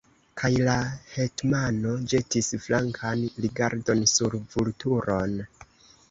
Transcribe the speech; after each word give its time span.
Kaj 0.41 0.49
la 0.67 0.75
hetmano 1.15 1.91
ĵetis 2.13 2.49
flankan 2.63 3.21
rigardon 3.45 4.01
sur 4.13 4.39
Vulturon. 4.55 5.37